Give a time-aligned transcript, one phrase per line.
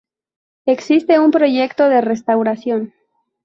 [0.65, 2.95] Existe un proyecto de restauración.